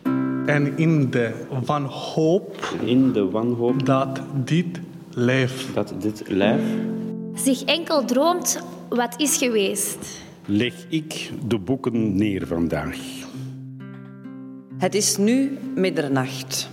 [0.46, 2.78] En in de wanhoop.
[2.86, 3.86] In de wanhoop.
[3.86, 4.80] Dat dit
[5.14, 5.74] lijf.
[5.74, 6.62] Dat dit lijf.
[7.34, 10.22] Zich enkel droomt wat is geweest.
[10.46, 12.98] Leg ik de boeken neer vandaag.
[14.78, 16.70] Het is nu middernacht.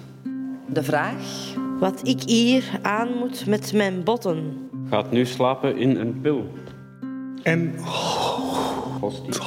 [0.67, 1.61] De vraag...
[1.83, 4.69] Wat ik hier aan moet met mijn botten.
[4.91, 6.47] Gaat nu slapen in een pil.
[7.43, 7.75] En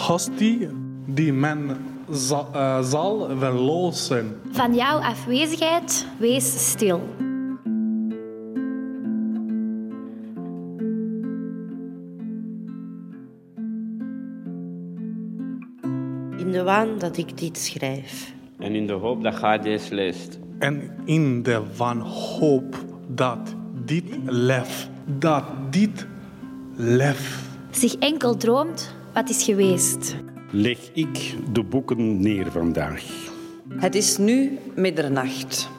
[0.08, 0.68] hostie
[1.06, 1.78] die men
[2.10, 4.40] za- eh, zal verlozen.
[4.52, 7.02] Van jouw afwezigheid, wees stil.
[16.38, 18.34] In de waan dat ik dit schrijf.
[18.60, 20.40] En in de hoop dat jij deze leest.
[20.60, 26.06] En in de wanhoop dat dit lef, dat dit
[26.76, 27.50] lef.
[27.72, 30.16] Zich enkel droomt wat is geweest.
[30.52, 33.04] Leg ik de boeken neer vandaag.
[33.70, 35.70] Het is nu middernacht.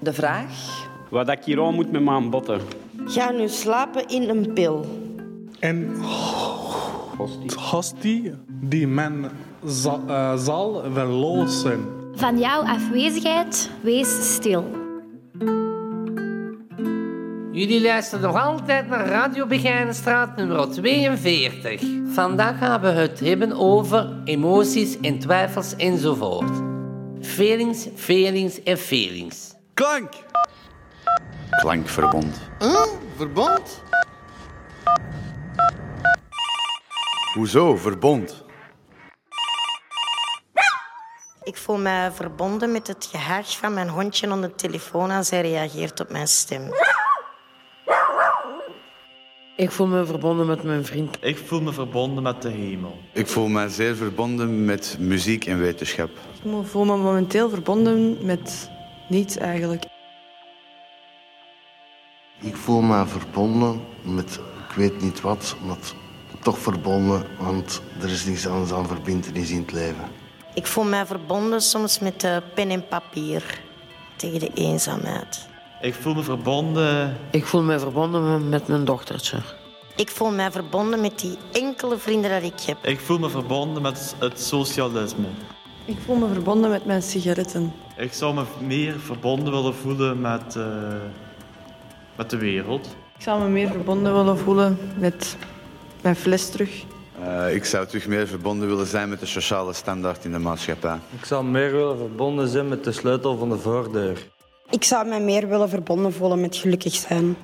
[0.00, 0.84] De vraag...
[1.10, 2.60] Wat ik hier aan moet met mijn botten.
[3.04, 4.86] Ga nu slapen in een pil.
[5.58, 5.96] En
[7.56, 9.24] hostie die men
[10.06, 11.95] eh, zal verlozen.
[12.16, 14.70] Van jouw afwezigheid, wees stil.
[17.52, 21.82] Jullie luisteren nog altijd naar Radio Begijnenstraat nummer 42.
[22.06, 26.50] Vandaag gaan we het hebben over emoties en twijfels enzovoort.
[27.20, 29.54] Feelings, feelings en feelings.
[29.74, 30.12] Klank!
[31.50, 32.40] Klankverbond.
[32.58, 32.86] Huh?
[33.16, 33.82] Verbond?
[37.34, 38.45] Hoezo verbond?
[41.46, 45.40] Ik voel mij verbonden met het gehaag van mijn hondje aan de telefoon als hij
[45.40, 46.62] reageert op mijn stem.
[49.56, 51.16] Ik voel me verbonden met mijn vriend.
[51.20, 52.98] Ik voel me verbonden met de hemel.
[53.12, 56.10] Ik voel me zeer verbonden met muziek en wetenschap.
[56.42, 58.70] Ik voel me momenteel verbonden met
[59.08, 59.84] niets eigenlijk.
[62.40, 65.76] Ik voel me verbonden met ik weet niet wat, maar
[66.42, 70.25] toch verbonden, want er is niets anders aan verbindenis in het leven.
[70.56, 73.60] Ik voel mij verbonden soms met de pen en papier
[74.16, 75.48] tegen de eenzaamheid.
[75.80, 77.16] Ik voel me verbonden.
[77.30, 79.38] Ik voel me verbonden met mijn dochtertje.
[79.96, 82.76] Ik voel mij verbonden met die enkele vrienden dat ik heb.
[82.84, 85.26] Ik voel me verbonden met het socialisme.
[85.84, 87.72] Ik voel me verbonden met mijn sigaretten.
[87.96, 90.64] Ik zou me meer verbonden willen voelen met, uh,
[92.16, 92.96] met de wereld.
[93.16, 95.36] Ik zou me meer verbonden willen voelen met
[96.00, 96.84] mijn fles terug.
[97.20, 100.98] Uh, ik zou terug meer verbonden willen zijn met de sociale standaard in de maatschappij.
[101.18, 104.26] Ik zou meer willen verbonden zijn met de sleutel van de voordeur.
[104.70, 107.36] Ik zou mij meer willen verbonden voelen met gelukkig zijn.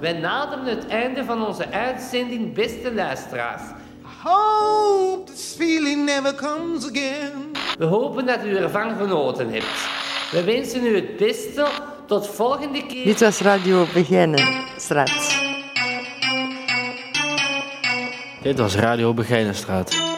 [0.00, 3.62] Wij naderen het einde van onze uitzending, beste luisteraars.
[4.22, 7.52] Hope this feeling never comes again.
[7.78, 9.88] We hopen dat u ervan genoten hebt.
[10.30, 11.66] We wensen u het beste.
[12.06, 13.04] Tot volgende keer.
[13.04, 15.42] Dit was Radio Begijnenstraat.
[18.42, 20.13] Dit was Radio Begijnenstraat.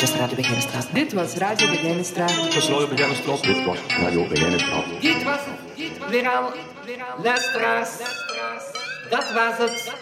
[0.00, 0.88] Dit was Radio Begijnenstraat.
[0.92, 2.28] Dit was Radio Begijnenstraat.
[2.42, 3.42] Dit was Radio Begijnenstraat.
[3.42, 4.84] Dit was Radio Begijnenstraat.
[5.00, 5.40] Dit was
[6.08, 6.44] weer aan
[7.22, 7.90] luisteraars.
[9.10, 9.94] Dat was het.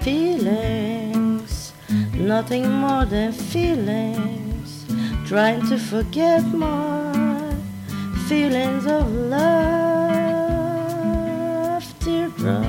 [0.00, 1.72] Feelings,
[2.16, 4.70] nothing more than feelings.
[5.26, 7.12] Trying to forget my
[8.26, 10.50] feelings of love.
[11.98, 12.64] Teardrop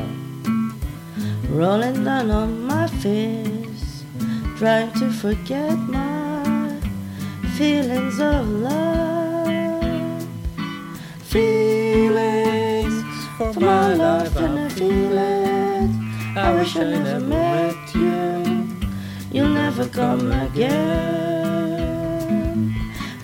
[1.56, 3.61] rolling down on my face.
[4.62, 6.80] Trying to forget my
[7.58, 10.24] feelings of love.
[11.24, 12.94] Feelings
[13.38, 15.90] for my life and I feel it.
[16.38, 18.68] I wish I never met you.
[19.32, 20.76] You'll never come again.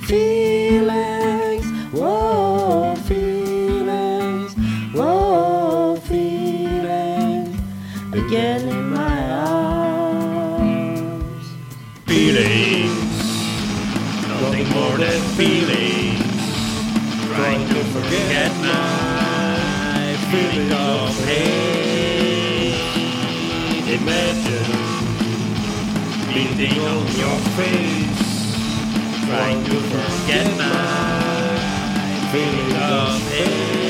[0.07, 4.55] Feelings, whoa, feelings,
[4.91, 7.59] whoa, feelings.
[8.11, 8.76] Again
[15.37, 16.17] more feelings.
[17.27, 22.73] Trying to forget my feeling of hate.
[23.99, 24.73] Imagine
[26.33, 28.55] beating on your face.
[29.25, 31.19] Trying to forget my
[32.31, 33.86] feeling of hate.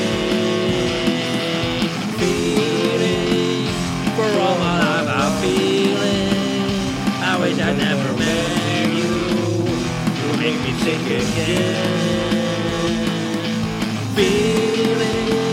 [10.38, 11.74] Make me sick again.
[14.14, 15.47] Feeling,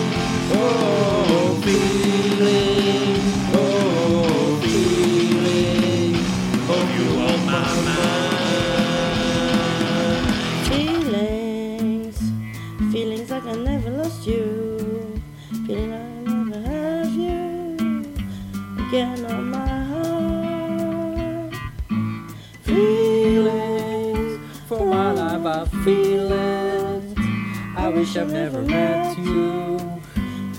[28.05, 29.79] wish I've never met you.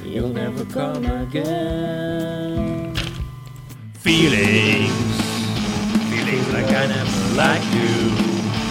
[0.04, 2.92] You'll never come again.
[3.94, 5.20] Feelings,
[6.10, 7.92] feelings like I never liked you.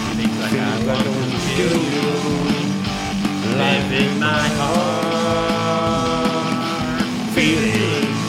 [0.06, 2.10] Feelings like I want to kill you.
[3.62, 5.86] Live in my heart.
[7.34, 8.28] Feelings,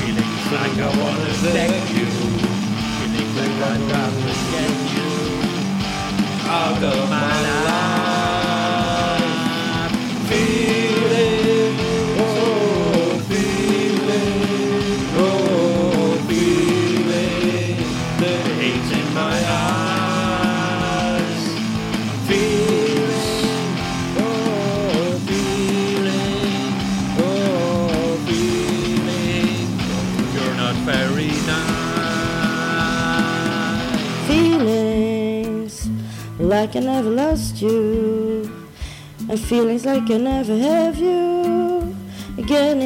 [0.00, 2.08] feelings like I want to thank you.
[2.98, 5.10] Feelings like I to get you
[6.48, 7.49] out of my life.
[36.80, 38.50] I never lost you.
[39.28, 41.94] And feelings like I never have you
[42.38, 42.80] again